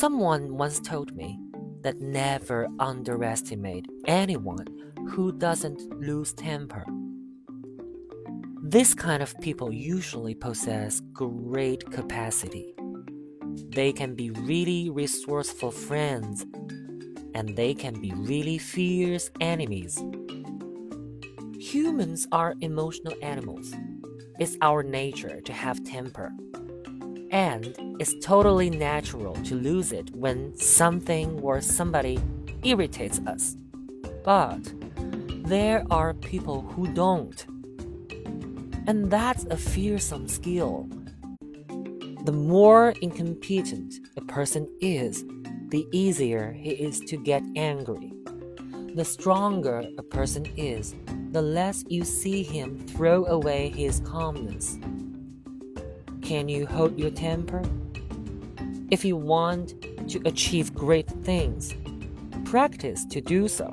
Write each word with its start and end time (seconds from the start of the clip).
Someone 0.00 0.56
once 0.56 0.78
told 0.78 1.16
me 1.16 1.40
that 1.80 2.00
never 2.00 2.68
underestimate 2.78 3.84
anyone 4.06 4.64
who 5.10 5.32
doesn't 5.32 5.80
lose 6.00 6.32
temper. 6.34 6.86
This 8.62 8.94
kind 8.94 9.24
of 9.24 9.36
people 9.40 9.72
usually 9.72 10.36
possess 10.36 11.00
great 11.12 11.90
capacity. 11.90 12.76
They 13.70 13.92
can 13.92 14.14
be 14.14 14.30
really 14.30 14.88
resourceful 14.88 15.72
friends, 15.72 16.46
and 17.34 17.56
they 17.56 17.74
can 17.74 18.00
be 18.00 18.12
really 18.14 18.58
fierce 18.58 19.32
enemies. 19.40 20.00
Humans 21.58 22.28
are 22.30 22.54
emotional 22.60 23.14
animals. 23.20 23.74
It's 24.38 24.56
our 24.62 24.84
nature 24.84 25.40
to 25.40 25.52
have 25.52 25.82
temper. 25.82 26.30
And 27.30 27.74
it's 28.00 28.14
totally 28.24 28.70
natural 28.70 29.34
to 29.44 29.54
lose 29.54 29.92
it 29.92 30.14
when 30.14 30.56
something 30.56 31.38
or 31.40 31.60
somebody 31.60 32.18
irritates 32.64 33.20
us. 33.20 33.56
But 34.24 34.72
there 35.44 35.84
are 35.90 36.14
people 36.14 36.62
who 36.62 36.86
don't. 36.88 37.44
And 38.86 39.10
that's 39.10 39.44
a 39.46 39.56
fearsome 39.56 40.28
skill. 40.28 40.88
The 42.24 42.32
more 42.32 42.94
incompetent 43.02 43.94
a 44.16 44.20
person 44.22 44.68
is, 44.80 45.24
the 45.68 45.86
easier 45.92 46.52
he 46.52 46.70
is 46.70 47.00
to 47.00 47.16
get 47.16 47.42
angry. 47.56 48.12
The 48.94 49.04
stronger 49.04 49.84
a 49.98 50.02
person 50.02 50.46
is, 50.56 50.94
the 51.30 51.42
less 51.42 51.84
you 51.88 52.04
see 52.04 52.42
him 52.42 52.78
throw 52.86 53.26
away 53.26 53.68
his 53.68 54.00
calmness. 54.00 54.78
Can 56.28 56.50
you 56.50 56.66
hold 56.66 56.98
your 56.98 57.10
temper? 57.10 57.62
If 58.90 59.02
you 59.02 59.16
want 59.16 59.80
to 60.10 60.20
achieve 60.26 60.74
great 60.74 61.08
things, 61.24 61.74
practice 62.44 63.06
to 63.06 63.22
do 63.22 63.48
so. 63.48 63.70